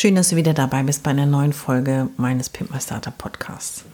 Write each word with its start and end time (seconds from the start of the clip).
Schön, 0.00 0.14
dass 0.14 0.28
du 0.28 0.36
wieder 0.36 0.54
dabei 0.54 0.84
bist 0.84 1.02
bei 1.02 1.10
einer 1.10 1.26
neuen 1.26 1.52
Folge 1.52 2.08
meines 2.16 2.50
Pimp 2.50 2.72
My 2.72 2.80
Startup 2.80 3.18
Podcasts. 3.18 3.84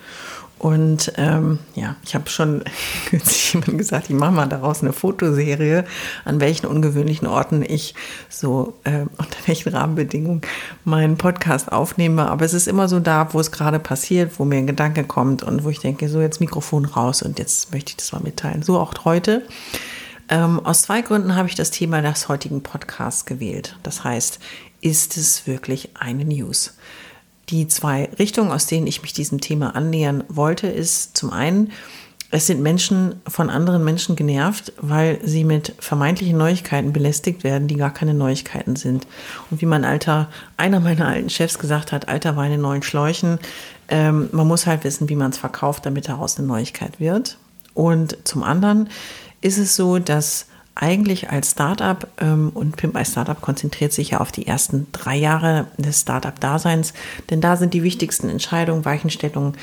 Und 0.59 1.11
ähm, 1.17 1.61
ja, 1.75 1.97
ich 2.05 2.15
habe 2.15 2.29
schon 2.29 2.63
jemand 3.53 3.79
gesagt, 3.79 4.11
ich 4.11 4.15
mache 4.15 4.33
mal 4.33 4.47
daraus 4.47 4.83
eine 4.83 4.93
Fotoserie, 4.93 5.87
an 6.27 6.41
welchen 6.41 6.67
ungewöhnlichen 6.67 7.27
Orten 7.27 7.65
ich 7.67 7.95
so 8.29 8.75
äh, 8.85 9.07
unter 9.17 9.39
welchen 9.47 9.71
Rahmenbedingungen 9.71 10.43
meinen 10.85 11.17
Podcast 11.17 11.73
aufnehme. 11.73 12.31
Aber 12.31 12.45
es 12.45 12.53
ist 12.53 12.69
immer 12.69 12.87
so 12.87 13.01
da, 13.01 13.33
wo 13.33 13.41
es 13.41 13.51
gerade 13.51 13.79
passiert, 13.79 14.39
wo 14.39 14.45
mir 14.45 14.59
ein 14.59 14.67
Gedanke 14.67 15.05
kommt 15.05 15.43
und 15.43 15.65
wo 15.65 15.71
ich 15.71 15.81
denke, 15.81 16.11
so 16.11 16.21
jetzt 16.21 16.39
Mikrofon 16.39 16.85
raus 16.85 17.23
und 17.23 17.39
jetzt 17.39 17.73
möchte 17.73 17.93
ich 17.93 17.97
das 17.97 18.13
mal 18.13 18.21
mitteilen. 18.21 18.63
So 18.63 18.79
auch 18.79 18.93
heute. 19.07 19.41
Ähm, 20.29 20.65
aus 20.65 20.83
zwei 20.83 21.03
Gründen 21.03 21.35
habe 21.37 21.49
ich 21.49 21.55
das 21.55 21.71
Thema 21.71 22.01
des 22.01 22.29
heutigen 22.29 22.63
Podcasts 22.63 23.27
gewählt. 23.27 23.77
Das 23.83 24.05
heißt, 24.05 24.39
ist 24.81 25.17
es 25.17 25.47
wirklich 25.47 25.91
eine 25.99 26.25
News? 26.25 26.75
Die 27.51 27.69
zwei 27.69 28.09
Richtungen, 28.19 28.51
aus 28.51 28.67
denen 28.67 28.87
ich 28.87 29.03
mich 29.03 29.13
diesem 29.13 29.41
Thema 29.41 29.77
annähern 29.77 30.25
wollte, 30.29 30.67
ist 30.67 31.17
zum 31.17 31.31
einen, 31.31 31.73
es 32.31 32.47
sind 32.49 32.63
Menschen 32.63 33.21
von 33.29 33.49
anderen 33.49 33.85
Menschen 33.85 34.17
genervt, 34.17 34.73
weil 34.81 35.21
sie 35.23 35.45
mit 35.45 35.75
vermeintlichen 35.79 36.37
Neuigkeiten 36.37 36.93
belästigt 36.93 37.45
werden, 37.45 37.69
die 37.69 37.77
gar 37.77 37.93
keine 37.93 38.13
Neuigkeiten 38.13 38.77
sind. 38.77 39.07
Und 39.51 39.61
wie 39.61 39.67
mein 39.67 39.85
alter, 39.85 40.29
einer 40.57 40.81
meiner 40.81 41.07
alten 41.07 41.31
Chefs 41.31 41.59
gesagt 41.59 41.93
hat, 41.93 42.09
alter 42.09 42.35
Wein 42.35 42.51
in 42.51 42.61
neuen 42.61 42.83
Schläuchen, 42.83 43.39
ähm, 43.89 44.31
man 44.33 44.49
muss 44.49 44.67
halt 44.67 44.83
wissen, 44.85 45.09
wie 45.09 45.17
man 45.17 45.31
es 45.31 45.39
verkauft, 45.39 45.87
damit 45.87 46.09
daraus 46.09 46.37
eine 46.37 46.49
Neuigkeit 46.49 46.99
wird. 46.99 47.39
Und 47.73 48.17
zum 48.25 48.43
anderen 48.43 48.89
ist 49.45 49.59
es 49.59 49.77
so, 49.77 49.99
dass 49.99 50.47
eigentlich 50.75 51.31
als 51.31 51.53
Startup 51.53 52.09
ähm, 52.19 52.51
und 52.53 52.77
Pimp 52.77 52.95
My 52.95 53.05
Startup 53.05 53.41
konzentriert 53.41 53.93
sich 53.93 54.11
ja 54.11 54.21
auf 54.21 54.33
die 54.33 54.47
ersten 54.47 54.89
drei 54.91 55.17
Jahre 55.17 55.67
des 55.77 56.01
Startup-Daseins, 56.01 56.95
denn 57.31 57.41
da 57.41 57.57
sind 57.57 57.75
die 57.75 57.83
wichtigsten 57.83 58.29
Entscheidungen, 58.29 58.85
Weichenstellungen 58.85 59.55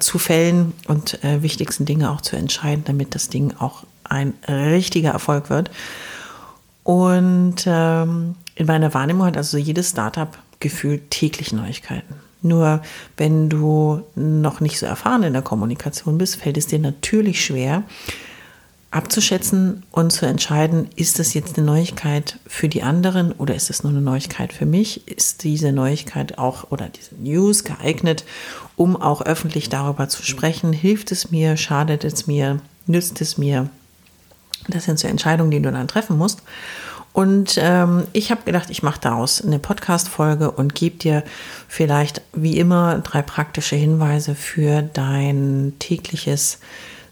zu 0.00 0.18
fällen 0.18 0.74
und 0.86 1.22
äh, 1.24 1.42
wichtigsten 1.42 1.86
Dinge 1.86 2.10
auch 2.10 2.20
zu 2.20 2.36
entscheiden, 2.36 2.84
damit 2.84 3.14
das 3.14 3.30
Ding 3.30 3.54
auch 3.58 3.84
ein 4.02 4.34
richtiger 4.46 5.12
Erfolg 5.12 5.48
wird. 5.48 5.70
Und 6.82 7.64
ähm, 7.66 8.34
in 8.56 8.66
meiner 8.66 8.92
Wahrnehmung 8.92 9.26
hat 9.26 9.38
also 9.38 9.56
jedes 9.56 9.90
Startup 9.90 10.36
gefühlt 10.60 11.10
täglich 11.10 11.52
Neuigkeiten. 11.52 12.16
Nur 12.42 12.82
wenn 13.16 13.48
du 13.48 14.02
noch 14.14 14.60
nicht 14.60 14.78
so 14.78 14.84
erfahren 14.84 15.22
in 15.22 15.32
der 15.32 15.40
Kommunikation 15.40 16.18
bist, 16.18 16.36
fällt 16.36 16.58
es 16.58 16.66
dir 16.66 16.78
natürlich 16.78 17.42
schwer, 17.42 17.84
abzuschätzen 18.94 19.82
und 19.90 20.12
zu 20.12 20.24
entscheiden, 20.24 20.88
ist 20.94 21.18
das 21.18 21.34
jetzt 21.34 21.58
eine 21.58 21.66
Neuigkeit 21.66 22.38
für 22.46 22.68
die 22.68 22.84
anderen 22.84 23.32
oder 23.32 23.54
ist 23.56 23.68
es 23.68 23.82
nur 23.82 23.90
eine 23.90 24.00
Neuigkeit 24.00 24.52
für 24.52 24.66
mich? 24.66 25.08
Ist 25.08 25.42
diese 25.42 25.72
Neuigkeit 25.72 26.38
auch 26.38 26.70
oder 26.70 26.88
diese 26.88 27.16
News 27.16 27.64
geeignet, 27.64 28.24
um 28.76 28.94
auch 28.94 29.22
öffentlich 29.22 29.68
darüber 29.68 30.08
zu 30.08 30.22
sprechen? 30.22 30.72
Hilft 30.72 31.10
es 31.10 31.32
mir? 31.32 31.56
Schadet 31.56 32.04
es 32.04 32.28
mir? 32.28 32.60
Nützt 32.86 33.20
es 33.20 33.36
mir? 33.36 33.68
Das 34.68 34.84
sind 34.84 35.00
so 35.00 35.08
Entscheidungen, 35.08 35.50
die 35.50 35.60
du 35.60 35.72
dann 35.72 35.88
treffen 35.88 36.16
musst. 36.16 36.42
Und 37.12 37.58
ähm, 37.60 38.06
ich 38.12 38.30
habe 38.30 38.42
gedacht, 38.44 38.70
ich 38.70 38.84
mache 38.84 39.00
daraus 39.00 39.42
eine 39.42 39.58
Podcast-Folge 39.58 40.52
und 40.52 40.74
gebe 40.74 40.98
dir 40.98 41.24
vielleicht 41.68 42.22
wie 42.32 42.58
immer 42.58 43.00
drei 43.00 43.22
praktische 43.22 43.76
Hinweise 43.76 44.36
für 44.36 44.82
dein 44.82 45.74
tägliches 45.80 46.58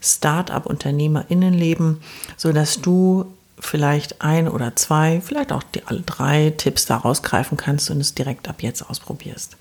Start-up-UnternehmerInnenleben, 0.03 2.01
sodass 2.37 2.81
du 2.81 3.25
vielleicht 3.59 4.21
ein 4.21 4.47
oder 4.47 4.75
zwei, 4.75 5.21
vielleicht 5.21 5.51
auch 5.51 5.63
die, 5.63 5.83
alle 5.85 6.01
drei 6.01 6.53
Tipps 6.57 6.85
da 6.85 6.97
rausgreifen 6.97 7.57
kannst 7.57 7.89
und 7.89 7.99
es 8.01 8.13
direkt 8.13 8.47
ab 8.49 8.61
jetzt 8.61 8.81
ausprobierst. 8.89 9.57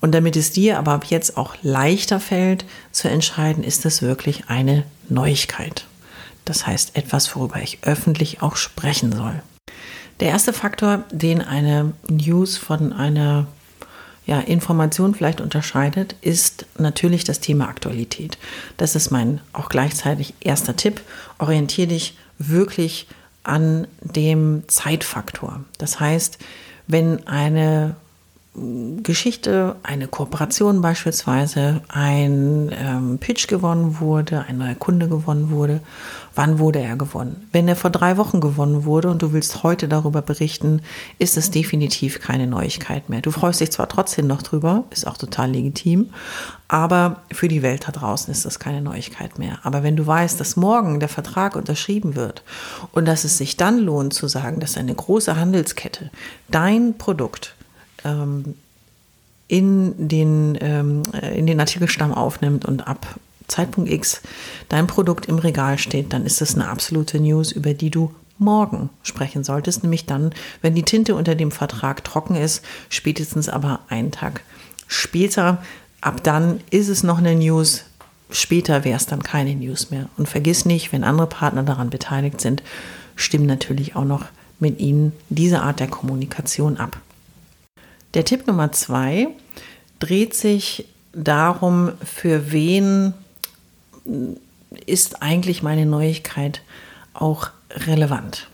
Und 0.00 0.12
damit 0.12 0.36
es 0.36 0.52
dir 0.52 0.78
aber 0.78 0.92
ab 0.92 1.06
jetzt 1.06 1.36
auch 1.36 1.56
leichter 1.62 2.20
fällt 2.20 2.66
zu 2.92 3.08
entscheiden, 3.08 3.64
ist 3.64 3.84
das 3.84 4.02
wirklich 4.02 4.44
eine 4.48 4.84
Neuigkeit. 5.08 5.86
Das 6.44 6.66
heißt 6.66 6.96
etwas, 6.96 7.34
worüber 7.34 7.60
ich 7.60 7.78
öffentlich 7.82 8.42
auch 8.42 8.56
sprechen 8.56 9.12
soll. 9.12 9.42
Der 10.20 10.28
erste 10.28 10.52
Faktor, 10.52 11.04
den 11.10 11.42
eine 11.42 11.92
News 12.08 12.56
von 12.56 12.92
einer 12.92 13.46
ja, 14.26 14.40
Information 14.40 15.14
vielleicht 15.14 15.40
unterscheidet, 15.40 16.16
ist 16.20 16.66
natürlich 16.78 17.22
das 17.24 17.40
Thema 17.40 17.68
Aktualität. 17.68 18.38
Das 18.76 18.96
ist 18.96 19.10
mein 19.10 19.40
auch 19.52 19.68
gleichzeitig 19.68 20.34
erster 20.40 20.74
Tipp. 20.74 21.00
Orientiere 21.38 21.88
dich 21.88 22.18
wirklich 22.38 23.06
an 23.44 23.86
dem 24.00 24.64
Zeitfaktor. 24.66 25.64
Das 25.78 26.00
heißt, 26.00 26.38
wenn 26.88 27.26
eine 27.28 27.94
Geschichte, 29.02 29.76
eine 29.82 30.08
Kooperation 30.08 30.80
beispielsweise, 30.80 31.82
ein 31.88 32.72
ähm, 32.72 33.18
Pitch 33.18 33.48
gewonnen 33.48 34.00
wurde, 34.00 34.46
ein 34.48 34.56
neuer 34.56 34.74
Kunde 34.74 35.08
gewonnen 35.08 35.50
wurde. 35.50 35.80
Wann 36.34 36.58
wurde 36.58 36.78
er 36.78 36.96
gewonnen? 36.96 37.48
Wenn 37.52 37.68
er 37.68 37.76
vor 37.76 37.90
drei 37.90 38.16
Wochen 38.16 38.40
gewonnen 38.40 38.84
wurde 38.84 39.10
und 39.10 39.20
du 39.20 39.32
willst 39.32 39.62
heute 39.62 39.88
darüber 39.88 40.22
berichten, 40.22 40.80
ist 41.18 41.36
es 41.36 41.50
definitiv 41.50 42.20
keine 42.20 42.46
Neuigkeit 42.46 43.10
mehr. 43.10 43.20
Du 43.20 43.30
freust 43.30 43.60
dich 43.60 43.72
zwar 43.72 43.88
trotzdem 43.88 44.26
noch 44.26 44.42
drüber, 44.42 44.84
ist 44.90 45.06
auch 45.06 45.18
total 45.18 45.50
legitim, 45.50 46.10
aber 46.68 47.22
für 47.32 47.48
die 47.48 47.62
Welt 47.62 47.86
da 47.86 47.92
draußen 47.92 48.30
ist 48.32 48.46
das 48.46 48.58
keine 48.58 48.80
Neuigkeit 48.80 49.38
mehr. 49.38 49.58
Aber 49.64 49.82
wenn 49.82 49.96
du 49.96 50.06
weißt, 50.06 50.40
dass 50.40 50.56
morgen 50.56 51.00
der 51.00 51.08
Vertrag 51.10 51.56
unterschrieben 51.56 52.16
wird 52.16 52.42
und 52.92 53.06
dass 53.06 53.24
es 53.24 53.36
sich 53.36 53.56
dann 53.56 53.78
lohnt 53.78 54.14
zu 54.14 54.28
sagen, 54.28 54.60
dass 54.60 54.76
eine 54.76 54.94
große 54.94 55.36
Handelskette 55.36 56.10
dein 56.48 56.96
Produkt 56.96 57.55
in, 59.48 60.08
den, 60.08 60.58
ähm, 60.60 61.02
in 61.34 61.46
den 61.46 61.60
Artikelstamm 61.60 62.12
aufnimmt 62.12 62.64
und 62.64 62.86
ab 62.86 63.18
Zeitpunkt 63.48 63.90
X 63.90 64.22
dein 64.68 64.86
Produkt 64.86 65.26
im 65.26 65.38
Regal 65.38 65.78
steht, 65.78 66.12
dann 66.12 66.26
ist 66.26 66.40
das 66.40 66.54
eine 66.54 66.68
absolute 66.68 67.20
News, 67.20 67.52
über 67.52 67.74
die 67.74 67.90
du 67.90 68.12
morgen 68.38 68.90
sprechen 69.02 69.44
solltest, 69.44 69.82
nämlich 69.82 70.04
dann, 70.06 70.34
wenn 70.62 70.74
die 70.74 70.82
Tinte 70.82 71.14
unter 71.14 71.34
dem 71.34 71.50
Vertrag 71.50 72.04
trocken 72.04 72.34
ist, 72.34 72.62
spätestens 72.88 73.48
aber 73.48 73.80
einen 73.88 74.10
Tag 74.10 74.42
später. 74.86 75.62
Ab 76.00 76.22
dann 76.22 76.60
ist 76.70 76.88
es 76.88 77.02
noch 77.02 77.18
eine 77.18 77.34
News, 77.34 77.84
später 78.30 78.84
wäre 78.84 78.96
es 78.96 79.06
dann 79.06 79.22
keine 79.22 79.54
News 79.54 79.90
mehr. 79.90 80.08
Und 80.16 80.28
vergiss 80.28 80.64
nicht, 80.64 80.92
wenn 80.92 81.04
andere 81.04 81.26
Partner 81.26 81.62
daran 81.62 81.88
beteiligt 81.88 82.40
sind, 82.40 82.62
stimmen 83.14 83.46
natürlich 83.46 83.96
auch 83.96 84.04
noch 84.04 84.26
mit 84.58 84.80
ihnen 84.80 85.12
diese 85.30 85.62
Art 85.62 85.80
der 85.80 85.88
Kommunikation 85.88 86.76
ab. 86.76 86.98
Der 88.16 88.24
Tipp 88.24 88.46
Nummer 88.46 88.72
zwei 88.72 89.28
dreht 89.98 90.32
sich 90.32 90.88
darum, 91.12 91.92
für 92.02 92.50
wen 92.50 93.12
ist 94.86 95.22
eigentlich 95.22 95.62
meine 95.62 95.84
Neuigkeit 95.84 96.62
auch 97.12 97.50
relevant. 97.70 98.48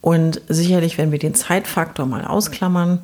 Und 0.00 0.40
sicherlich, 0.48 0.96
wenn 0.96 1.12
wir 1.12 1.18
den 1.18 1.34
Zeitfaktor 1.34 2.06
mal 2.06 2.24
ausklammern, 2.24 3.00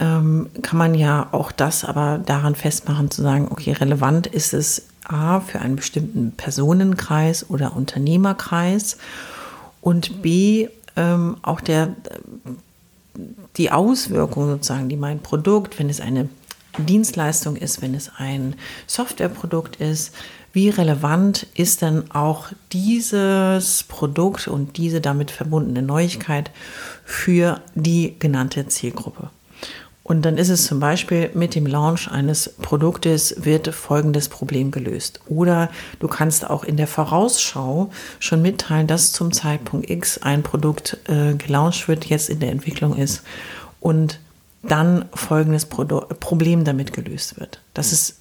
ähm, 0.00 0.50
kann 0.62 0.78
man 0.78 0.94
ja 0.96 1.28
auch 1.30 1.52
das 1.52 1.84
aber 1.84 2.18
daran 2.18 2.56
festmachen, 2.56 3.08
zu 3.08 3.22
sagen, 3.22 3.46
okay, 3.52 3.70
relevant 3.70 4.26
ist 4.26 4.52
es 4.52 4.88
A 5.04 5.38
für 5.38 5.60
einen 5.60 5.76
bestimmten 5.76 6.32
Personenkreis 6.32 7.48
oder 7.48 7.76
Unternehmerkreis 7.76 8.98
und 9.80 10.22
B 10.22 10.66
ähm, 10.96 11.36
auch 11.42 11.60
der 11.60 11.94
die 13.56 13.70
Auswirkungen 13.70 14.48
sozusagen, 14.48 14.88
die 14.88 14.96
mein 14.96 15.20
Produkt, 15.20 15.78
wenn 15.78 15.90
es 15.90 16.00
eine 16.00 16.28
Dienstleistung 16.78 17.56
ist, 17.56 17.82
wenn 17.82 17.94
es 17.94 18.10
ein 18.16 18.54
Softwareprodukt 18.86 19.76
ist, 19.76 20.14
wie 20.52 20.68
relevant 20.68 21.46
ist 21.54 21.82
denn 21.82 22.10
auch 22.10 22.48
dieses 22.72 23.84
Produkt 23.84 24.48
und 24.48 24.76
diese 24.76 25.00
damit 25.00 25.30
verbundene 25.30 25.82
Neuigkeit 25.82 26.50
für 27.04 27.60
die 27.74 28.16
genannte 28.18 28.66
Zielgruppe. 28.68 29.30
Und 30.04 30.22
dann 30.22 30.36
ist 30.36 30.48
es 30.48 30.66
zum 30.66 30.80
Beispiel 30.80 31.30
mit 31.34 31.54
dem 31.54 31.66
Launch 31.66 32.10
eines 32.10 32.54
Produktes 32.60 33.44
wird 33.44 33.68
folgendes 33.68 34.28
Problem 34.28 34.72
gelöst. 34.72 35.20
Oder 35.28 35.70
du 36.00 36.08
kannst 36.08 36.48
auch 36.48 36.64
in 36.64 36.76
der 36.76 36.88
Vorausschau 36.88 37.90
schon 38.18 38.42
mitteilen, 38.42 38.88
dass 38.88 39.12
zum 39.12 39.32
Zeitpunkt 39.32 39.88
X 39.88 40.18
ein 40.18 40.42
Produkt 40.42 40.98
äh, 41.08 41.34
gelauncht 41.34 41.86
wird, 41.86 42.06
jetzt 42.06 42.30
in 42.30 42.40
der 42.40 42.50
Entwicklung 42.50 42.96
ist 42.96 43.22
und 43.80 44.18
dann 44.62 45.06
folgendes 45.14 45.66
Produ 45.66 46.00
Problem 46.20 46.64
damit 46.64 46.92
gelöst 46.92 47.38
wird. 47.38 47.60
Das 47.74 47.92
ist 47.92 48.16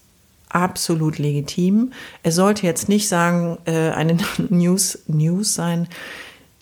absolut 0.49 1.17
legitim. 1.17 1.93
Es 2.23 2.35
sollte 2.35 2.65
jetzt 2.65 2.89
nicht 2.89 3.07
sagen, 3.07 3.57
äh, 3.65 3.89
eine 3.91 4.17
News, 4.49 4.99
News 5.07 5.55
sein, 5.55 5.87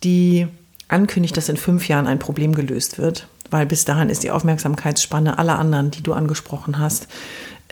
die 0.03 0.47
ankündigt, 0.87 1.37
dass 1.37 1.49
in 1.49 1.57
fünf 1.57 1.87
Jahren 1.87 2.07
ein 2.07 2.19
Problem 2.19 2.53
gelöst 2.53 2.97
wird, 2.97 3.27
weil 3.51 3.65
bis 3.65 3.85
dahin 3.85 4.09
ist 4.09 4.23
die 4.23 4.31
Aufmerksamkeitsspanne 4.31 5.37
aller 5.37 5.59
anderen, 5.59 5.91
die 5.91 6.03
du 6.03 6.13
angesprochen 6.13 6.79
hast, 6.79 7.07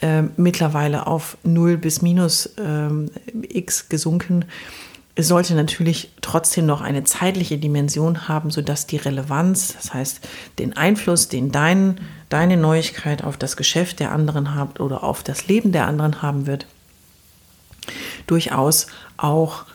äh, 0.02 0.24
mittlerweile 0.38 1.08
auf 1.08 1.38
0 1.44 1.78
bis 1.78 2.02
minus 2.02 2.48
äh, 2.58 2.90
x 3.50 3.90
gesunken. 3.90 4.46
Es 5.16 5.28
sollte 5.28 5.56
natürlich 5.56 6.12
trotzdem 6.22 6.68
noch 6.68 6.82
eine 6.82 7.04
zeitliche 7.04 7.58
Dimension 7.58 8.28
haben, 8.28 8.52
sodass 8.52 8.86
die 8.86 8.98
Relevanz, 8.98 9.74
das 9.74 9.94
heißt 9.94 10.28
den 10.60 10.78
Einfluss, 10.78 11.28
den 11.28 11.52
dein, 11.52 12.00
deine 12.30 12.58
Neuigkeit 12.58 13.24
auf 13.24 13.38
das 13.38 13.58
Geschäft 13.58 14.00
der 14.00 14.12
anderen 14.12 14.54
hat 14.54 14.80
oder 14.80 15.04
auf 15.04 15.24
das 15.24 15.48
Leben 15.48 15.72
der 15.72 15.88
anderen 15.88 16.22
haben 16.22 16.46
wird, 16.46 16.68
durchaus 18.28 18.88
auch 19.18 19.66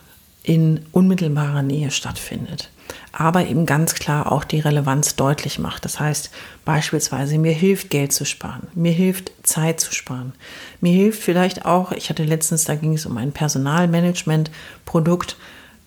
in 0.44 0.87
unmittelbarer 0.93 1.62
Nähe 1.62 1.90
stattfindet 1.90 2.72
aber 3.12 3.47
eben 3.47 3.67
ganz 3.67 3.94
klar 3.94 4.32
auch 4.32 4.44
die 4.44 4.61
Relevanz 4.61 5.17
deutlich 5.17 5.59
macht. 5.59 5.85
Das 5.85 6.00
heißt 6.00 6.31
beispielsweise, 6.64 7.37
mir 7.38 7.53
hilft 7.53 7.91
Geld 7.91 8.12
zu 8.12 8.25
sparen, 8.25 8.69
mir 8.75 8.93
hilft 8.93 9.32
Zeit 9.43 9.81
zu 9.81 9.93
sparen, 9.93 10.32
mir 10.81 10.93
hilft 10.93 11.23
vielleicht 11.23 11.67
auch, 11.67 11.93
ich 11.93 12.09
hatte 12.11 12.25
letztens, 12.25 12.64
da 12.64 12.75
ging 12.75 12.94
es 12.94 13.06
um 13.06 13.17
ein 13.19 13.32
Personalmanagement-Produkt, 13.32 15.37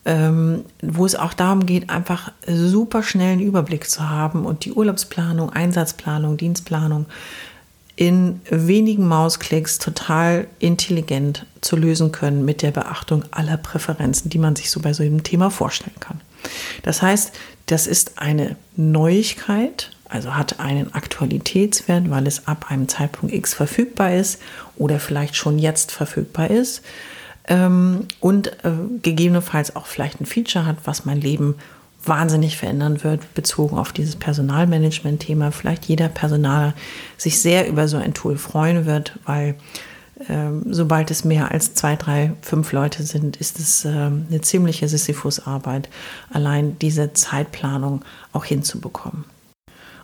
ähm, 0.05 0.65
wo 0.81 1.05
es 1.05 1.15
auch 1.15 1.33
darum 1.33 1.65
geht, 1.65 1.89
einfach 1.89 2.31
super 2.47 3.01
schnell 3.01 3.33
einen 3.33 3.41
Überblick 3.41 3.89
zu 3.89 4.07
haben 4.07 4.45
und 4.45 4.65
die 4.65 4.73
Urlaubsplanung, 4.73 5.49
Einsatzplanung, 5.49 6.37
Dienstplanung 6.37 7.07
in 7.95 8.41
wenigen 8.49 9.07
Mausklicks 9.07 9.79
total 9.79 10.47
intelligent 10.59 11.45
zu 11.61 11.77
lösen 11.77 12.11
können 12.11 12.43
mit 12.43 12.61
der 12.61 12.71
Beachtung 12.71 13.23
aller 13.31 13.57
Präferenzen, 13.57 14.29
die 14.29 14.37
man 14.37 14.55
sich 14.55 14.69
so 14.69 14.81
bei 14.81 14.93
so 14.93 15.01
einem 15.01 15.23
Thema 15.23 15.49
vorstellen 15.49 15.95
kann. 15.99 16.19
Das 16.83 17.01
heißt, 17.01 17.33
das 17.67 17.87
ist 17.87 18.19
eine 18.19 18.55
Neuigkeit, 18.75 19.91
also 20.07 20.35
hat 20.35 20.59
einen 20.59 20.93
Aktualitätswert, 20.93 22.09
weil 22.09 22.27
es 22.27 22.47
ab 22.47 22.67
einem 22.69 22.87
Zeitpunkt 22.87 23.33
X 23.33 23.53
verfügbar 23.53 24.13
ist 24.13 24.39
oder 24.77 24.99
vielleicht 24.99 25.35
schon 25.35 25.57
jetzt 25.57 25.91
verfügbar 25.91 26.51
ist 26.51 26.83
ähm, 27.47 28.07
und 28.19 28.47
äh, 28.63 28.71
gegebenenfalls 29.01 29.75
auch 29.75 29.87
vielleicht 29.87 30.21
ein 30.21 30.25
Feature 30.25 30.65
hat, 30.65 30.77
was 30.85 31.05
mein 31.05 31.21
Leben 31.21 31.55
wahnsinnig 32.03 32.57
verändern 32.57 33.03
wird, 33.03 33.33
bezogen 33.33 33.77
auf 33.77 33.91
dieses 33.91 34.15
Personalmanagement-Thema. 34.15 35.51
Vielleicht 35.51 35.85
jeder 35.85 36.07
Personaler 36.07 36.73
sich 37.17 37.41
sehr 37.41 37.67
über 37.67 37.87
so 37.87 37.97
ein 37.97 38.13
Tool 38.13 38.37
freuen 38.37 38.85
wird, 38.85 39.17
weil 39.25 39.55
sobald 40.69 41.11
es 41.11 41.25
mehr 41.25 41.51
als 41.51 41.73
zwei, 41.73 41.95
drei, 41.95 42.31
fünf 42.41 42.71
Leute 42.71 43.03
sind, 43.03 43.37
ist 43.37 43.59
es 43.59 43.83
ähm, 43.83 44.25
eine 44.29 44.41
ziemliche 44.41 44.87
Sisyphus-Arbeit, 44.87 45.89
allein 46.31 46.79
diese 46.79 47.13
Zeitplanung 47.13 48.03
auch 48.31 48.45
hinzubekommen. 48.45 49.25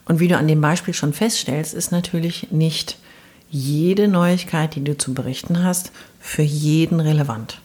Und 0.05 0.19
wie 0.19 0.27
du 0.27 0.37
an 0.37 0.47
dem 0.47 0.59
Beispiel 0.59 0.93
schon 0.93 1.13
feststellst, 1.13 1.73
ist 1.73 1.91
natürlich 1.91 2.51
nicht 2.51 2.97
jede 3.49 4.07
Neuigkeit, 4.07 4.75
die 4.75 4.83
du 4.83 4.97
zu 4.97 5.13
berichten 5.13 5.63
hast, 5.63 5.91
für 6.19 6.41
jeden 6.41 6.99
relevant. 6.99 7.61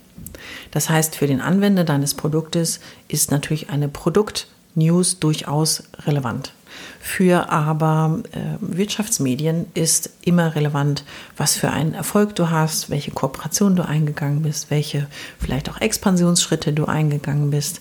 Das 0.71 0.89
heißt, 0.89 1.17
für 1.17 1.27
den 1.27 1.41
Anwender 1.41 1.85
deines 1.85 2.15
Produktes 2.15 2.81
ist 3.09 3.31
natürlich 3.31 3.71
eine 3.71 3.89
Produkt-News 3.89 5.19
durchaus 5.19 5.85
relevant. 6.07 6.53
Für 7.01 7.51
aber 7.51 8.21
äh, 8.33 8.39
Wirtschaftsmedien 8.61 9.67
ist 9.75 10.11
immer 10.23 10.55
relevant, 10.55 11.05
was 11.37 11.57
für 11.57 11.71
einen 11.71 11.95
Erfolg 11.95 12.35
du 12.35 12.51
hast, 12.51 12.91
welche 12.91 13.11
Kooperation 13.11 13.77
du 13.77 13.87
eingegangen 13.87 14.43
bist, 14.43 14.71
welche 14.71 15.07
vielleicht 15.39 15.71
auch 15.71 15.81
Expansionsschritte 15.81 16.73
du 16.73 16.87
eingegangen 16.87 17.51
bist. 17.51 17.81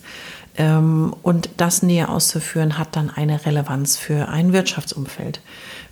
Ähm, 0.58 1.14
und 1.22 1.50
das 1.56 1.82
näher 1.82 2.08
auszuführen, 2.08 2.78
hat 2.78 2.96
dann 2.96 3.10
eine 3.10 3.44
Relevanz 3.44 3.96
für 3.96 4.28
ein 4.28 4.52
Wirtschaftsumfeld. 4.52 5.40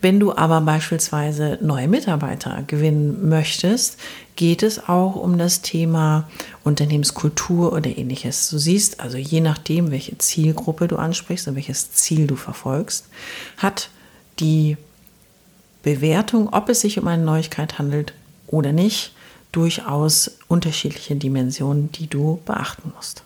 Wenn 0.00 0.20
du 0.20 0.34
aber 0.34 0.60
beispielsweise 0.62 1.58
neue 1.60 1.88
Mitarbeiter 1.88 2.62
gewinnen 2.66 3.28
möchtest, 3.28 3.98
geht 4.36 4.62
es 4.62 4.88
auch 4.88 5.16
um 5.16 5.38
das 5.38 5.62
Thema 5.62 6.28
Unternehmenskultur 6.64 7.72
oder 7.72 7.96
ähnliches. 7.96 8.50
Du 8.50 8.58
siehst 8.58 9.00
also, 9.00 9.16
je 9.16 9.40
nachdem, 9.40 9.90
welche 9.90 10.18
Zielgruppe 10.18 10.88
du 10.88 10.96
ansprichst 10.96 11.48
und 11.48 11.54
welches 11.54 11.92
Ziel 11.92 12.26
du 12.26 12.36
verfolgst, 12.36 13.08
hat 13.56 13.90
die 14.40 14.76
Bewertung, 15.82 16.52
ob 16.52 16.68
es 16.68 16.80
sich 16.80 16.98
um 16.98 17.06
eine 17.06 17.22
Neuigkeit 17.24 17.78
handelt 17.78 18.14
oder 18.46 18.72
nicht, 18.72 19.12
durchaus 19.52 20.38
unterschiedliche 20.48 21.14
Dimensionen, 21.14 21.92
die 21.92 22.08
du 22.08 22.40
beachten 22.44 22.92
musst. 22.96 23.22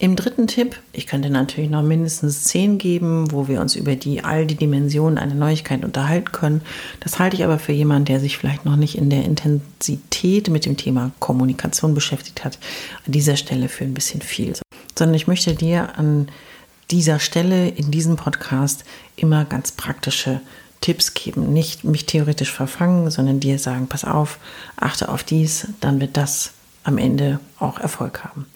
Im 0.00 0.14
dritten 0.14 0.46
Tipp, 0.46 0.78
ich 0.92 1.08
könnte 1.08 1.28
natürlich 1.28 1.70
noch 1.70 1.82
mindestens 1.82 2.44
zehn 2.44 2.78
geben, 2.78 3.32
wo 3.32 3.48
wir 3.48 3.60
uns 3.60 3.74
über 3.74 3.96
die 3.96 4.22
all 4.22 4.46
die 4.46 4.54
Dimensionen 4.54 5.18
einer 5.18 5.34
Neuigkeit 5.34 5.84
unterhalten 5.84 6.30
können. 6.30 6.62
Das 7.00 7.18
halte 7.18 7.34
ich 7.34 7.42
aber 7.42 7.58
für 7.58 7.72
jemanden, 7.72 8.04
der 8.04 8.20
sich 8.20 8.38
vielleicht 8.38 8.64
noch 8.64 8.76
nicht 8.76 8.96
in 8.96 9.10
der 9.10 9.24
Intensität 9.24 10.50
mit 10.50 10.66
dem 10.66 10.76
Thema 10.76 11.10
Kommunikation 11.18 11.94
beschäftigt 11.94 12.44
hat, 12.44 12.60
an 13.06 13.12
dieser 13.12 13.36
Stelle 13.36 13.68
für 13.68 13.82
ein 13.82 13.94
bisschen 13.94 14.22
viel. 14.22 14.52
Sondern 14.96 15.16
ich 15.16 15.26
möchte 15.26 15.56
dir 15.56 15.98
an 15.98 16.28
dieser 16.92 17.18
Stelle 17.18 17.68
in 17.68 17.90
diesem 17.90 18.14
Podcast 18.14 18.84
immer 19.16 19.44
ganz 19.46 19.72
praktische 19.72 20.40
Tipps 20.80 21.14
geben. 21.14 21.52
Nicht 21.52 21.82
mich 21.82 22.06
theoretisch 22.06 22.52
verfangen, 22.52 23.10
sondern 23.10 23.40
dir 23.40 23.58
sagen, 23.58 23.88
pass 23.88 24.04
auf, 24.04 24.38
achte 24.76 25.08
auf 25.08 25.24
dies, 25.24 25.66
dann 25.80 26.00
wird 26.00 26.16
das 26.16 26.52
am 26.88 26.98
Ende 26.98 27.38
auch 27.60 27.78
Erfolg 27.78 28.24
haben. 28.24 28.46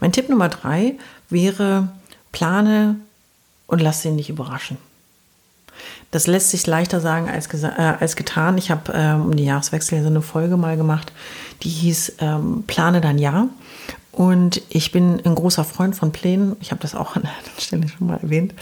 Mein 0.00 0.12
Tipp 0.12 0.28
Nummer 0.28 0.48
drei 0.48 0.94
wäre, 1.28 1.88
plane 2.32 2.96
und 3.66 3.80
lass 3.80 4.02
dich 4.02 4.12
nicht 4.12 4.30
überraschen. 4.30 4.78
Das 6.10 6.26
lässt 6.26 6.50
sich 6.50 6.66
leichter 6.66 7.00
sagen 7.00 7.28
als, 7.28 7.52
äh, 7.62 7.66
als 7.68 8.16
getan. 8.16 8.58
Ich 8.58 8.70
habe 8.70 8.92
ähm, 8.94 9.26
um 9.26 9.36
die 9.36 9.44
Jahreswechsel 9.44 10.02
so 10.02 10.08
eine 10.08 10.22
Folge 10.22 10.56
mal 10.56 10.76
gemacht, 10.76 11.12
die 11.62 11.70
hieß 11.70 12.14
ähm, 12.18 12.64
Plane 12.66 13.00
dein 13.00 13.18
Jahr. 13.18 13.48
Und 14.10 14.60
ich 14.68 14.92
bin 14.92 15.20
ein 15.24 15.34
großer 15.34 15.64
Freund 15.64 15.96
von 15.96 16.12
Plänen. 16.12 16.56
Ich 16.60 16.70
habe 16.70 16.82
das 16.82 16.94
auch 16.94 17.16
an 17.16 17.22
der 17.22 17.32
Stelle 17.62 17.88
schon 17.88 18.08
mal 18.08 18.18
erwähnt. 18.22 18.54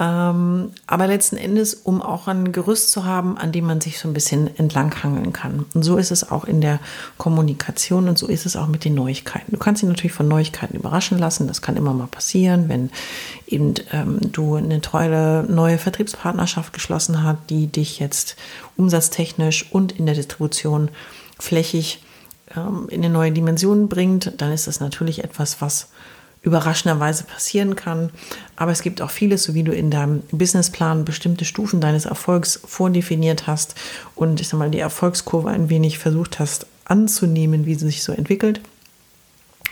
Ähm, 0.00 0.70
aber 0.86 1.06
letzten 1.06 1.36
Endes, 1.36 1.74
um 1.74 2.00
auch 2.00 2.26
ein 2.26 2.52
Gerüst 2.52 2.90
zu 2.90 3.04
haben, 3.04 3.36
an 3.36 3.52
dem 3.52 3.66
man 3.66 3.82
sich 3.82 3.98
so 3.98 4.08
ein 4.08 4.14
bisschen 4.14 4.56
entlanghangeln 4.56 5.34
kann. 5.34 5.66
Und 5.74 5.82
so 5.82 5.98
ist 5.98 6.10
es 6.10 6.30
auch 6.30 6.44
in 6.44 6.62
der 6.62 6.80
Kommunikation 7.18 8.08
und 8.08 8.16
so 8.16 8.26
ist 8.26 8.46
es 8.46 8.56
auch 8.56 8.66
mit 8.66 8.86
den 8.86 8.94
Neuigkeiten. 8.94 9.52
Du 9.52 9.58
kannst 9.58 9.82
dich 9.82 9.88
natürlich 9.88 10.14
von 10.14 10.26
Neuigkeiten 10.26 10.74
überraschen 10.74 11.18
lassen. 11.18 11.46
Das 11.46 11.60
kann 11.60 11.76
immer 11.76 11.92
mal 11.92 12.06
passieren, 12.06 12.70
wenn 12.70 12.90
eben 13.46 13.74
ähm, 13.92 14.20
du 14.32 14.54
eine 14.54 14.80
tolle 14.80 15.42
neue 15.42 15.76
Vertriebspartnerschaft 15.76 16.72
geschlossen 16.72 17.22
hast, 17.22 17.50
die 17.50 17.66
dich 17.66 17.98
jetzt 17.98 18.36
umsatztechnisch 18.78 19.70
und 19.70 19.92
in 19.92 20.06
der 20.06 20.14
Distribution 20.14 20.88
flächig 21.38 22.02
ähm, 22.56 22.86
in 22.88 23.04
eine 23.04 23.12
neue 23.12 23.32
Dimension 23.32 23.90
bringt. 23.90 24.32
Dann 24.38 24.50
ist 24.50 24.66
das 24.66 24.80
natürlich 24.80 25.22
etwas, 25.24 25.60
was 25.60 25.88
überraschenderweise 26.42 27.24
passieren 27.24 27.76
kann. 27.76 28.10
Aber 28.56 28.72
es 28.72 28.82
gibt 28.82 29.02
auch 29.02 29.10
vieles, 29.10 29.42
so 29.42 29.54
wie 29.54 29.62
du 29.62 29.72
in 29.72 29.90
deinem 29.90 30.22
Businessplan 30.30 31.04
bestimmte 31.04 31.44
Stufen 31.44 31.80
deines 31.80 32.06
Erfolgs 32.06 32.60
vordefiniert 32.64 33.46
hast 33.46 33.74
und 34.14 34.40
ich 34.40 34.48
sag 34.48 34.58
mal, 34.58 34.70
die 34.70 34.78
Erfolgskurve 34.78 35.50
ein 35.50 35.68
wenig 35.68 35.98
versucht 35.98 36.38
hast 36.38 36.66
anzunehmen, 36.84 37.66
wie 37.66 37.74
sie 37.74 37.86
sich 37.86 38.02
so 38.02 38.12
entwickelt. 38.12 38.60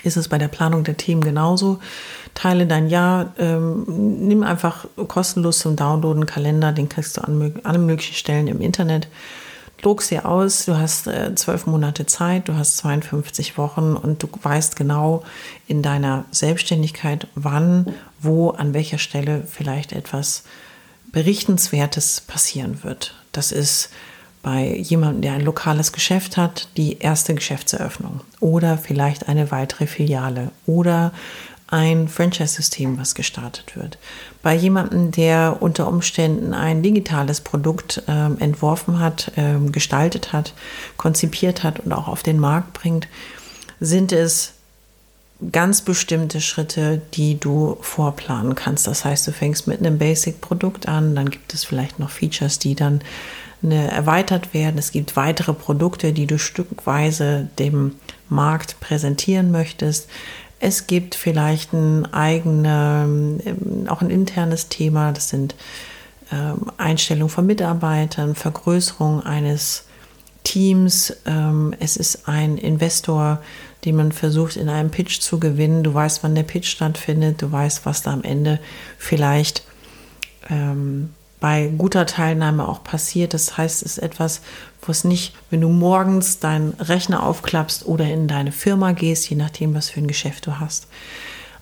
Ist 0.04 0.16
es 0.16 0.28
bei 0.28 0.38
der 0.38 0.48
Planung 0.48 0.84
der 0.84 0.96
Themen 0.96 1.22
genauso? 1.22 1.80
Teile 2.34 2.66
dein 2.66 2.88
Jahr, 2.88 3.32
ähm, 3.38 3.84
nimm 3.86 4.44
einfach 4.44 4.86
kostenlos 5.08 5.58
zum 5.58 5.74
Downloaden 5.74 6.26
Kalender, 6.26 6.70
den 6.70 6.88
kriegst 6.88 7.16
du 7.16 7.22
an 7.22 7.54
allen 7.64 7.86
möglichen 7.86 8.14
Stellen 8.14 8.46
im 8.46 8.60
Internet 8.60 9.08
druckst 9.82 10.10
dir 10.10 10.26
aus, 10.26 10.64
du 10.64 10.76
hast 10.76 11.06
äh, 11.06 11.34
zwölf 11.34 11.66
Monate 11.66 12.06
Zeit, 12.06 12.48
du 12.48 12.54
hast 12.54 12.76
52 12.78 13.56
Wochen 13.58 13.94
und 13.94 14.22
du 14.22 14.28
weißt 14.42 14.76
genau 14.76 15.22
in 15.66 15.82
deiner 15.82 16.24
Selbstständigkeit, 16.30 17.26
wann, 17.34 17.94
wo, 18.20 18.50
an 18.50 18.74
welcher 18.74 18.98
Stelle 18.98 19.44
vielleicht 19.48 19.92
etwas 19.92 20.44
Berichtenswertes 21.12 22.20
passieren 22.20 22.82
wird. 22.82 23.14
Das 23.32 23.52
ist 23.52 23.90
bei 24.42 24.76
jemandem, 24.76 25.22
der 25.22 25.32
ein 25.32 25.44
lokales 25.44 25.92
Geschäft 25.92 26.36
hat, 26.36 26.68
die 26.76 26.98
erste 26.98 27.34
Geschäftseröffnung 27.34 28.20
oder 28.40 28.78
vielleicht 28.78 29.28
eine 29.28 29.50
weitere 29.50 29.86
Filiale 29.86 30.50
oder 30.66 31.12
ein 31.68 32.08
Franchise-System, 32.08 32.98
was 32.98 33.14
gestartet 33.14 33.76
wird. 33.76 33.98
Bei 34.42 34.54
jemandem, 34.54 35.10
der 35.10 35.58
unter 35.60 35.86
Umständen 35.86 36.54
ein 36.54 36.82
digitales 36.82 37.42
Produkt 37.42 38.02
äh, 38.08 38.42
entworfen 38.42 38.98
hat, 38.98 39.32
äh, 39.36 39.58
gestaltet 39.70 40.32
hat, 40.32 40.54
konzipiert 40.96 41.62
hat 41.62 41.80
und 41.80 41.92
auch 41.92 42.08
auf 42.08 42.22
den 42.22 42.38
Markt 42.38 42.72
bringt, 42.72 43.06
sind 43.80 44.12
es 44.12 44.54
ganz 45.52 45.82
bestimmte 45.82 46.40
Schritte, 46.40 47.00
die 47.14 47.38
du 47.38 47.76
vorplanen 47.80 48.54
kannst. 48.54 48.86
Das 48.86 49.04
heißt, 49.04 49.26
du 49.26 49.32
fängst 49.32 49.66
mit 49.66 49.78
einem 49.78 49.98
Basic-Produkt 49.98 50.88
an, 50.88 51.14
dann 51.14 51.30
gibt 51.30 51.54
es 51.54 51.64
vielleicht 51.64 51.98
noch 51.98 52.10
Features, 52.10 52.58
die 52.58 52.74
dann 52.74 53.02
eine, 53.62 53.90
erweitert 53.90 54.54
werden. 54.54 54.78
Es 54.78 54.90
gibt 54.90 55.16
weitere 55.16 55.52
Produkte, 55.52 56.12
die 56.12 56.26
du 56.26 56.38
stückweise 56.38 57.48
dem 57.58 57.96
Markt 58.28 58.80
präsentieren 58.80 59.50
möchtest. 59.50 60.08
Es 60.60 60.86
gibt 60.86 61.14
vielleicht 61.14 61.72
ein 61.72 62.12
eigenes, 62.12 63.42
ähm, 63.46 63.86
auch 63.88 64.00
ein 64.00 64.10
internes 64.10 64.68
Thema. 64.68 65.12
Das 65.12 65.28
sind 65.28 65.54
ähm, 66.32 66.72
Einstellung 66.76 67.28
von 67.28 67.46
Mitarbeitern, 67.46 68.34
Vergrößerung 68.34 69.22
eines 69.22 69.84
Teams. 70.42 71.16
Ähm, 71.26 71.74
es 71.78 71.96
ist 71.96 72.28
ein 72.28 72.58
Investor, 72.58 73.40
den 73.84 73.96
man 73.96 74.12
versucht 74.12 74.56
in 74.56 74.68
einem 74.68 74.90
Pitch 74.90 75.20
zu 75.20 75.38
gewinnen. 75.38 75.84
Du 75.84 75.94
weißt, 75.94 76.22
wann 76.22 76.34
der 76.34 76.42
Pitch 76.42 76.68
stattfindet. 76.68 77.40
Du 77.40 77.52
weißt, 77.52 77.86
was 77.86 78.02
da 78.02 78.12
am 78.12 78.24
Ende 78.24 78.58
vielleicht 78.98 79.62
ähm, 80.50 81.10
bei 81.40 81.72
guter 81.76 82.06
Teilnahme 82.06 82.66
auch 82.66 82.82
passiert. 82.82 83.34
Das 83.34 83.56
heißt, 83.56 83.82
es 83.82 83.96
ist 83.96 83.98
etwas, 83.98 84.40
wo 84.82 84.92
es 84.92 85.04
nicht, 85.04 85.34
wenn 85.50 85.60
du 85.60 85.68
morgens 85.68 86.38
deinen 86.38 86.74
Rechner 86.74 87.22
aufklappst 87.22 87.86
oder 87.86 88.04
in 88.06 88.28
deine 88.28 88.52
Firma 88.52 88.92
gehst, 88.92 89.28
je 89.30 89.36
nachdem, 89.36 89.74
was 89.74 89.90
für 89.90 90.00
ein 90.00 90.08
Geschäft 90.08 90.46
du 90.46 90.58
hast, 90.58 90.88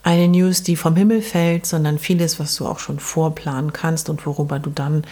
eine 0.02 0.28
News, 0.28 0.62
die 0.62 0.76
vom 0.76 0.94
Himmel 0.94 1.20
fällt, 1.20 1.66
sondern 1.66 1.98
vieles, 1.98 2.38
was 2.38 2.54
du 2.54 2.66
auch 2.66 2.78
schon 2.78 3.00
vorplanen 3.00 3.72
kannst 3.72 4.08
und 4.08 4.24
worüber 4.24 4.60
du 4.60 4.70
dann 4.70 5.02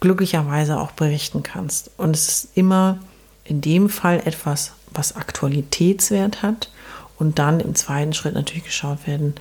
glücklicherweise 0.00 0.78
auch 0.78 0.90
berichten 0.92 1.42
kannst. 1.42 1.90
Und 1.96 2.16
es 2.16 2.28
ist 2.28 2.48
immer 2.56 2.98
in 3.44 3.60
dem 3.60 3.88
Fall 3.88 4.20
etwas, 4.24 4.72
was 4.92 5.14
Aktualitätswert 5.14 6.42
hat 6.42 6.70
und 7.18 7.38
dann 7.38 7.60
im 7.60 7.76
zweiten 7.76 8.12
Schritt 8.12 8.34
natürlich 8.34 8.64
geschaut 8.64 9.06
werden 9.06 9.34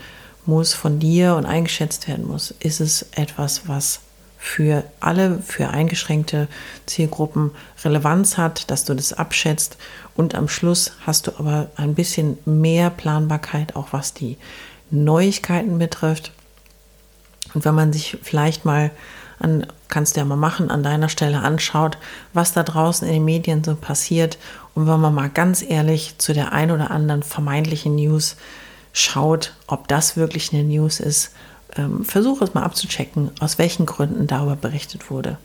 muss 0.45 0.73
von 0.73 0.99
dir 0.99 1.35
und 1.35 1.45
eingeschätzt 1.45 2.07
werden 2.07 2.27
muss, 2.27 2.51
ist 2.59 2.79
es 2.79 3.07
etwas, 3.13 3.67
was 3.67 4.01
für 4.41 4.85
alle, 5.01 5.39
für 5.39 5.69
eingeschränkte 5.69 6.47
Zielgruppen 6.85 7.51
Relevanz 7.83 8.37
hat, 8.37 8.71
dass 8.71 8.85
du 8.85 8.93
das 8.95 9.11
abschätzt 9.11 9.77
und 10.15 10.33
am 10.33 10.47
Schluss 10.47 10.93
hast 11.05 11.27
du 11.27 11.31
aber 11.37 11.67
ein 11.75 11.93
bisschen 11.93 12.37
mehr 12.45 12.89
Planbarkeit, 12.89 13.75
auch 13.75 13.89
was 13.91 14.13
die 14.13 14.37
Neuigkeiten 14.91 15.77
betrifft. 15.77 16.31
Und 17.53 17.65
wenn 17.65 17.75
man 17.75 17.91
sich 17.91 18.17
vielleicht 18.23 18.63
mal 18.63 18.91
an, 19.39 19.67
kannst 19.89 20.15
du 20.15 20.21
ja 20.21 20.25
mal 20.25 20.37
machen, 20.37 20.71
an 20.71 20.83
deiner 20.83 21.09
Stelle 21.09 21.39
anschaut, 21.41 21.97
was 22.33 22.53
da 22.53 22.63
draußen 22.63 23.07
in 23.07 23.15
den 23.15 23.25
Medien 23.25 23.63
so 23.63 23.75
passiert 23.75 24.37
und 24.73 24.87
wenn 24.87 25.01
man 25.01 25.13
mal 25.13 25.29
ganz 25.29 25.61
ehrlich 25.61 26.15
zu 26.17 26.33
der 26.33 26.53
ein 26.53 26.71
oder 26.71 26.91
anderen 26.91 27.23
vermeintlichen 27.23 27.95
News 27.95 28.37
schaut, 28.93 29.53
ob 29.67 29.89
das 29.89 30.15
wirklich 30.15 30.53
eine 30.53 30.63
News 30.63 31.01
ist 31.01 31.31
ähm, 31.75 32.03
versuche 32.03 32.43
es 32.43 32.53
mal 32.53 32.63
abzuchecken, 32.63 33.31
aus 33.39 33.57
welchen 33.57 33.85
Gründen 33.85 34.27
darüber 34.27 34.55
berichtet 34.55 35.09
wurde. 35.09 35.37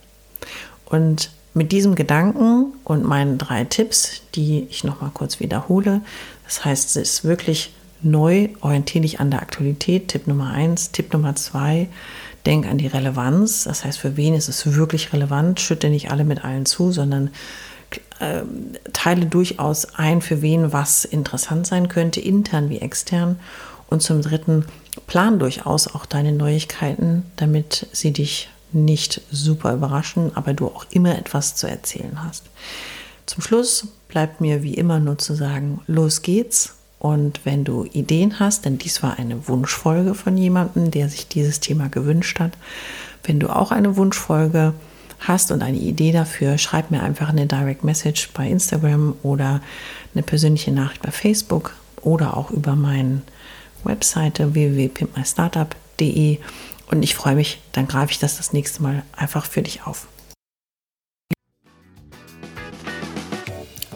Und 0.84 1.30
mit 1.54 1.70
diesem 1.70 1.94
Gedanken 1.94 2.72
und 2.82 3.04
meinen 3.04 3.38
drei 3.38 3.64
Tipps, 3.64 4.22
die 4.34 4.66
ich 4.70 4.84
nochmal 4.84 5.10
kurz 5.14 5.38
wiederhole, 5.40 6.00
das 6.44 6.64
heißt, 6.64 6.96
es 6.96 6.96
ist 6.96 7.24
wirklich 7.24 7.72
neu, 8.02 8.48
orientiere 8.60 9.02
dich 9.02 9.20
an 9.20 9.30
der 9.30 9.40
Aktualität, 9.40 10.08
Tipp 10.08 10.26
Nummer 10.26 10.50
eins. 10.50 10.90
Tipp 10.90 11.12
Nummer 11.12 11.34
zwei, 11.36 11.88
denk 12.44 12.66
an 12.66 12.78
die 12.78 12.86
Relevanz, 12.86 13.64
das 13.64 13.84
heißt, 13.84 13.98
für 13.98 14.16
wen 14.16 14.34
ist 14.34 14.48
es 14.48 14.74
wirklich 14.74 15.12
relevant, 15.12 15.60
schütte 15.60 15.88
nicht 15.88 16.10
alle 16.10 16.24
mit 16.24 16.44
allen 16.44 16.66
zu, 16.66 16.92
sondern 16.92 17.30
äh, 18.18 18.42
teile 18.92 19.26
durchaus 19.26 19.94
ein, 19.94 20.20
für 20.20 20.42
wen 20.42 20.72
was 20.72 21.04
interessant 21.04 21.66
sein 21.66 21.88
könnte, 21.88 22.20
intern 22.20 22.68
wie 22.68 22.78
extern. 22.78 23.38
Und 23.88 24.02
zum 24.02 24.22
dritten, 24.22 24.64
plan 25.06 25.38
durchaus 25.38 25.88
auch 25.88 26.06
deine 26.06 26.32
Neuigkeiten, 26.32 27.24
damit 27.36 27.86
sie 27.92 28.12
dich 28.12 28.48
nicht 28.72 29.20
super 29.30 29.72
überraschen, 29.72 30.32
aber 30.34 30.52
du 30.52 30.66
auch 30.66 30.86
immer 30.90 31.16
etwas 31.16 31.54
zu 31.54 31.66
erzählen 31.68 32.24
hast. 32.24 32.44
Zum 33.26 33.42
Schluss 33.42 33.88
bleibt 34.08 34.40
mir 34.40 34.62
wie 34.62 34.74
immer 34.74 35.00
nur 35.00 35.18
zu 35.18 35.34
sagen, 35.34 35.80
los 35.86 36.22
geht's. 36.22 36.74
Und 36.98 37.40
wenn 37.44 37.64
du 37.64 37.84
Ideen 37.84 38.40
hast, 38.40 38.64
denn 38.64 38.78
dies 38.78 39.02
war 39.02 39.18
eine 39.18 39.46
Wunschfolge 39.46 40.14
von 40.14 40.38
jemandem, 40.38 40.90
der 40.90 41.08
sich 41.08 41.28
dieses 41.28 41.60
Thema 41.60 41.88
gewünscht 41.88 42.40
hat, 42.40 42.52
wenn 43.24 43.40
du 43.40 43.54
auch 43.54 43.72
eine 43.72 43.96
Wunschfolge 43.96 44.72
hast 45.20 45.52
und 45.52 45.62
eine 45.62 45.78
Idee 45.78 46.12
dafür, 46.12 46.58
schreib 46.58 46.90
mir 46.90 47.02
einfach 47.02 47.28
eine 47.28 47.46
Direct 47.46 47.84
Message 47.84 48.30
bei 48.32 48.48
Instagram 48.48 49.16
oder 49.22 49.60
eine 50.14 50.22
persönliche 50.22 50.72
Nachricht 50.72 51.02
bei 51.02 51.10
Facebook 51.10 51.74
oder 52.00 52.36
auch 52.36 52.50
über 52.50 52.74
meinen 52.74 53.22
Webseite 53.84 54.54
www.pimpmystartup.de 54.54 56.38
und 56.90 57.02
ich 57.02 57.14
freue 57.14 57.34
mich, 57.34 57.60
dann 57.72 57.88
greife 57.88 58.12
ich 58.12 58.18
das 58.18 58.36
das 58.36 58.52
nächste 58.52 58.82
Mal 58.82 59.02
einfach 59.16 59.46
für 59.46 59.62
dich 59.62 59.86
auf. 59.86 60.06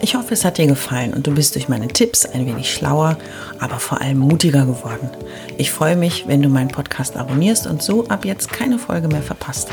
Ich 0.01 0.15
hoffe, 0.15 0.33
es 0.33 0.45
hat 0.45 0.59
dir 0.59 0.67
gefallen 0.67 1.13
und 1.13 1.27
du 1.27 1.35
bist 1.35 1.55
durch 1.55 1.69
meine 1.69 1.89
Tipps 1.89 2.25
ein 2.25 2.47
wenig 2.47 2.73
schlauer, 2.73 3.19
aber 3.59 3.79
vor 3.81 4.01
allem 4.01 4.19
mutiger 4.19 4.65
geworden. 4.65 5.11
Ich 5.59 5.73
freue 5.73 5.97
mich, 5.97 6.29
wenn 6.29 6.41
du 6.41 6.49
meinen 6.49 6.69
Podcast 6.69 7.17
abonnierst 7.17 7.67
und 7.67 7.83
so 7.83 8.07
ab 8.07 8.25
jetzt 8.25 8.53
keine 8.53 8.79
Folge 8.79 9.09
mehr 9.09 9.23
verpasst. 9.23 9.69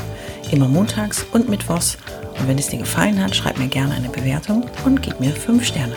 Immer 0.52 0.68
montags 0.68 1.26
und 1.32 1.48
mittwochs. 1.48 1.98
Und 2.40 2.48
wenn 2.48 2.58
es 2.58 2.68
dir 2.68 2.80
gefallen 2.80 3.24
hat, 3.24 3.36
schreib 3.36 3.58
mir 3.58 3.68
gerne 3.68 3.94
eine 3.94 4.10
Bewertung 4.10 4.66
und 4.84 5.02
gib 5.02 5.20
mir 5.20 5.32
5 5.32 5.64
Sterne. 5.64 5.96